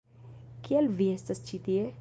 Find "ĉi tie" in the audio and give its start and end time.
1.51-1.89